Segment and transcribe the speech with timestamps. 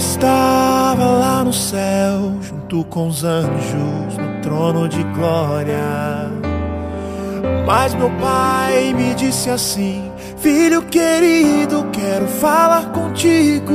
[0.00, 6.30] estava lá no céu, junto com os anjos, no trono de glória.
[7.66, 13.69] Mas meu pai me disse assim: Filho querido, quero falar contigo.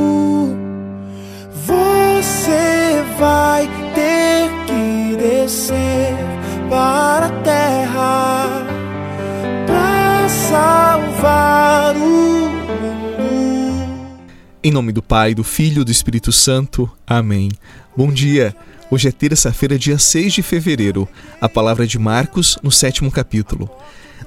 [14.76, 16.92] Nome do Pai, do Filho e do Espírito Santo.
[17.08, 17.50] Amém.
[17.96, 18.54] Bom dia.
[18.92, 21.08] Hoje é terça-feira, dia 6 de fevereiro.
[21.40, 23.72] A palavra de Marcos, no sétimo capítulo.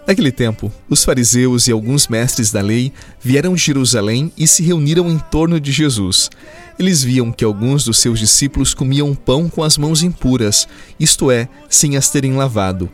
[0.07, 5.11] Naquele tempo, os fariseus e alguns mestres da lei vieram de Jerusalém e se reuniram
[5.11, 6.31] em torno de Jesus.
[6.79, 10.67] Eles viam que alguns dos seus discípulos comiam pão com as mãos impuras,
[10.99, 12.89] isto é, sem as terem lavado.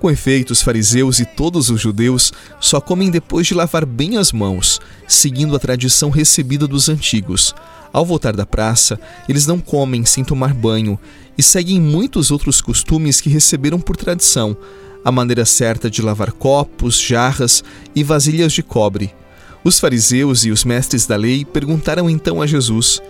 [0.00, 4.32] Com efeito, os fariseus e todos os judeus só comem depois de lavar bem as
[4.32, 7.54] mãos, seguindo a tradição recebida dos antigos.
[7.92, 10.98] Ao voltar da praça, eles não comem sem tomar banho
[11.38, 14.56] e seguem muitos outros costumes que receberam por tradição,
[15.04, 17.62] a maneira certa de lavar copos, jarras
[17.94, 19.14] e vasilhas de cobre.
[19.62, 23.00] Os fariseus e os mestres da lei perguntaram então a Jesus: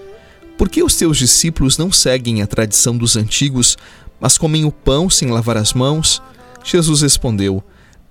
[0.59, 3.77] Por que os teus discípulos não seguem a tradição dos antigos,
[4.21, 6.23] mas comem o pão sem lavar as mãos?
[6.65, 7.63] Jesus respondeu: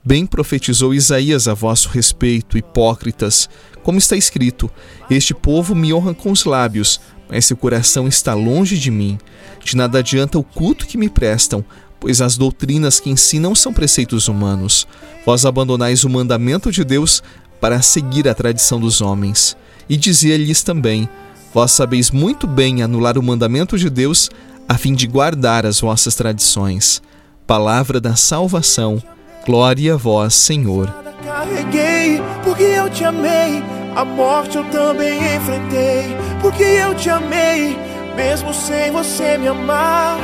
[0.05, 3.49] Bem profetizou Isaías a vosso respeito, hipócritas,
[3.83, 4.69] como está escrito:
[5.09, 9.17] Este povo me honra com os lábios, mas seu coração está longe de mim.
[9.63, 11.63] De nada adianta o culto que me prestam,
[12.01, 14.85] pois as doutrinas que ensinam são preceitos humanos.
[15.25, 17.23] Vós abandonais o mandamento de Deus
[17.61, 19.55] para seguir a tradição dos homens.
[19.87, 21.07] E dizia-lhes também:
[21.53, 24.29] Vós sabeis muito bem anular o mandamento de Deus,
[24.67, 27.01] a fim de guardar as vossas tradições.
[27.47, 29.01] Palavra da salvação.
[29.45, 30.93] Glória a vós, Senhor.
[31.25, 33.63] Carreguei, porque eu te amei.
[33.95, 37.77] A morte eu também enfrentei, porque eu te amei,
[38.15, 40.17] mesmo sem você me amar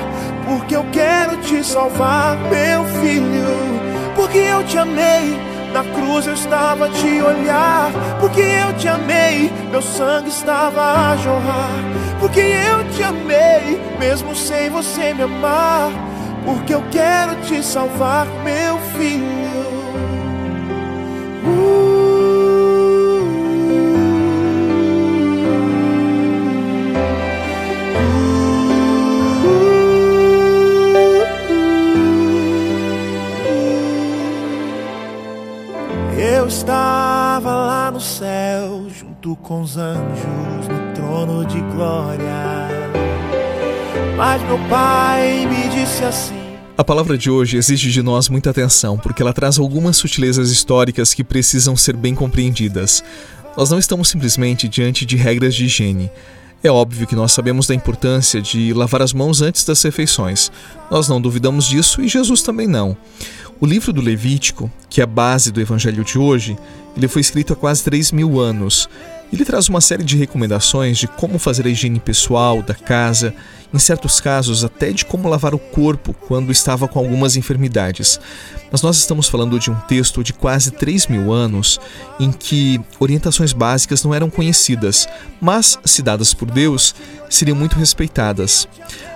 [0.49, 3.79] porque eu quero te salvar, meu filho.
[4.15, 5.37] Porque eu te amei,
[5.71, 7.91] na cruz eu estava a te olhar.
[8.19, 11.69] Porque eu te amei, meu sangue estava a jorrar.
[12.19, 16.08] Porque eu te amei, mesmo sem você me amar.
[16.49, 19.29] Porque eu quero te salvar, meu filho.
[21.45, 21.99] Uh.
[36.47, 42.67] estava lá no céu, junto com os anjos, no trono de glória.
[44.17, 46.38] Mas meu pai me disse assim.
[46.79, 51.13] A palavra de hoje exige de nós muita atenção, porque ela traz algumas sutilezas históricas
[51.13, 53.03] que precisam ser bem compreendidas.
[53.57, 56.09] Nós não estamos simplesmente diante de regras de higiene.
[56.63, 60.49] É óbvio que nós sabemos da importância de lavar as mãos antes das refeições.
[60.89, 62.95] Nós não duvidamos disso e Jesus também não.
[63.59, 66.57] O livro do Levítico, que é a base do evangelho de hoje,
[66.95, 68.87] ele foi escrito há quase 3 mil anos.
[69.31, 73.33] Ele traz uma série de recomendações de como fazer a higiene pessoal, da casa,
[73.71, 78.19] em certos casos até de como lavar o corpo quando estava com algumas enfermidades.
[78.71, 81.79] Mas nós estamos falando de um texto de quase 3 mil anos
[82.19, 85.07] em que orientações básicas não eram conhecidas,
[85.39, 86.95] mas, se dadas por Deus,
[87.29, 88.67] seriam muito respeitadas.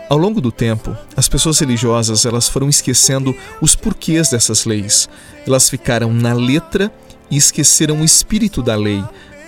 [0.09, 5.09] Ao longo do tempo, as pessoas religiosas elas foram esquecendo os porquês dessas leis.
[5.47, 6.91] Elas ficaram na letra
[7.31, 9.03] e esqueceram o espírito da lei,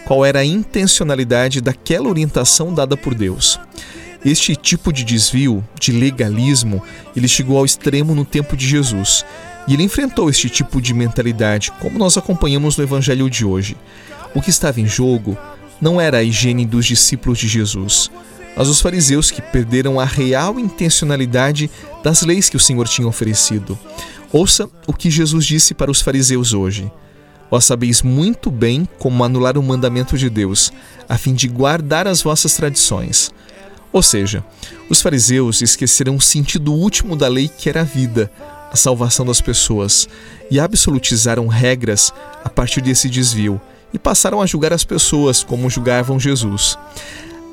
[0.05, 3.59] qual era a intencionalidade daquela orientação dada por Deus.
[4.23, 6.81] Este tipo de desvio, de legalismo,
[7.15, 9.25] ele chegou ao extremo no tempo de Jesus.
[9.67, 13.75] E ele enfrentou este tipo de mentalidade, como nós acompanhamos no evangelho de hoje.
[14.33, 15.37] O que estava em jogo
[15.81, 18.09] não era a higiene dos discípulos de Jesus,
[18.55, 21.69] mas os fariseus que perderam a real intencionalidade
[22.03, 23.77] das leis que o Senhor tinha oferecido.
[24.31, 26.91] Ouça o que Jesus disse para os fariseus hoje.
[27.55, 30.73] Vós sabeis muito bem como anular o mandamento de Deus,
[31.07, 33.31] a fim de guardar as vossas tradições.
[33.93, 34.43] Ou seja,
[34.89, 38.29] os fariseus esqueceram o sentido último da lei que era a vida,
[38.69, 40.05] a salvação das pessoas,
[40.51, 42.13] e absolutizaram regras
[42.43, 43.61] a partir desse desvio
[43.93, 46.77] e passaram a julgar as pessoas como julgavam Jesus.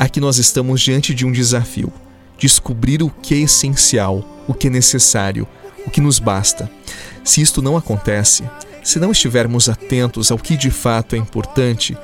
[0.01, 1.93] Aqui nós estamos diante de um desafio:
[2.37, 5.47] descobrir o que é essencial, o que é necessário,
[5.87, 6.69] o que nos basta.
[7.23, 8.43] Se isto não acontece,
[8.83, 11.97] se não estivermos atentos ao que de fato é importante,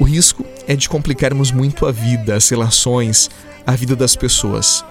[0.00, 3.30] o risco é de complicarmos muito a vida, as relações,
[3.66, 4.84] a vida das pessoas.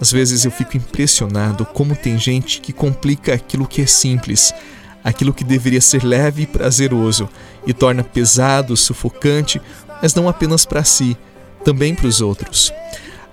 [0.00, 4.52] Às vezes eu fico impressionado como tem gente que complica aquilo que é simples,
[5.04, 7.28] aquilo que deveria ser leve e prazeroso,
[7.66, 9.60] e torna pesado, sufocante,
[10.00, 11.16] mas não apenas para si,
[11.62, 12.72] também para os outros.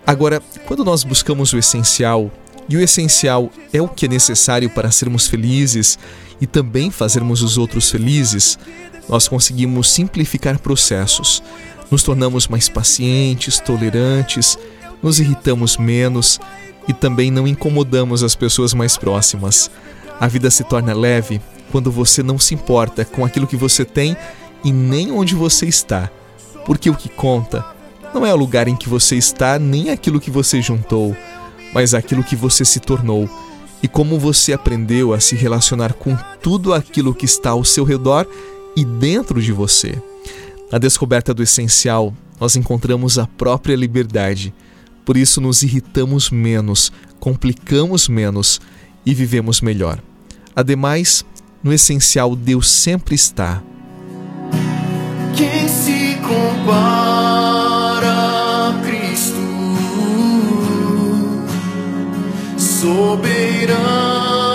[0.05, 2.31] Agora, quando nós buscamos o essencial,
[2.69, 5.98] e o essencial é o que é necessário para sermos felizes
[6.40, 8.60] e também fazermos os outros felizes,
[9.08, 11.42] nós conseguimos simplificar processos,
[11.90, 14.58] nos tornamos mais pacientes, tolerantes,
[15.02, 16.40] nos irritamos menos
[16.88, 19.72] e também não incomodamos as pessoas mais próximas.
[20.19, 21.42] A vida se torna leve
[21.72, 24.16] quando você não se importa com aquilo que você tem
[24.64, 26.10] e nem onde você está,
[26.66, 27.66] porque o que conta
[28.14, 31.16] não é o lugar em que você está nem aquilo que você juntou,
[31.77, 33.29] mas aquilo que você se tornou
[33.83, 38.27] e como você aprendeu a se relacionar com tudo aquilo que está ao seu redor
[38.75, 40.01] e dentro de você.
[40.71, 44.51] Na descoberta do essencial, nós encontramos a própria liberdade.
[45.06, 48.59] Por isso, nos irritamos menos, complicamos menos
[49.06, 50.01] e vivemos melhor.
[50.56, 51.23] Ademais,
[51.62, 53.62] no essencial, Deus sempre está.
[55.35, 57.37] Quem se compara
[62.77, 64.46] soberano.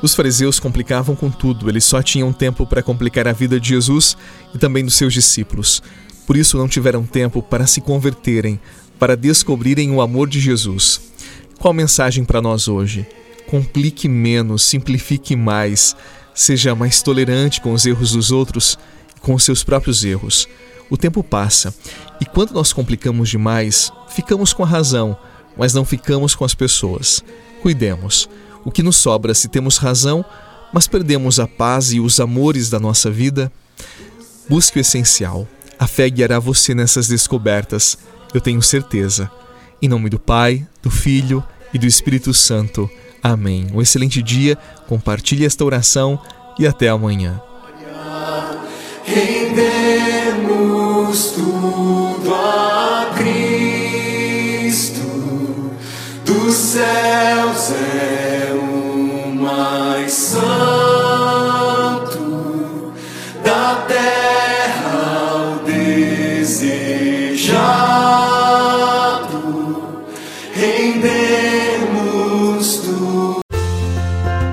[0.00, 4.16] Os fariseus complicavam com tudo, eles só tinham tempo para complicar a vida de Jesus
[4.54, 5.82] e também dos seus discípulos.
[6.26, 8.58] Por isso não tiveram tempo para se converterem,
[8.98, 11.00] para descobrirem o amor de Jesus.
[11.58, 13.06] Qual mensagem para nós hoje?
[13.48, 15.94] Complique menos, simplifique mais,
[16.38, 18.78] seja mais tolerante com os erros dos outros
[19.16, 20.46] e com os seus próprios erros.
[20.88, 21.74] O tempo passa
[22.20, 25.18] e quando nós complicamos demais, ficamos com a razão,
[25.56, 27.24] mas não ficamos com as pessoas.
[27.60, 28.28] Cuidemos
[28.64, 30.24] o que nos sobra se temos razão,
[30.72, 33.50] mas perdemos a paz e os amores da nossa vida?
[34.48, 35.48] Busque o essencial.
[35.76, 37.98] A fé guiará você nessas descobertas,
[38.32, 39.28] eu tenho certeza.
[39.82, 41.42] Em nome do Pai, do Filho
[41.74, 42.88] e do Espírito Santo.
[43.32, 43.66] Amém.
[43.74, 46.18] Um excelente dia, compartilhe esta oração
[46.58, 47.40] e até amanhã.
[49.04, 50.52] Rendemos
[51.32, 55.00] tudo a Cristo
[56.24, 57.72] dos céus.
[57.72, 58.28] É
[60.08, 60.54] santo
[63.44, 66.78] da terra ao desejado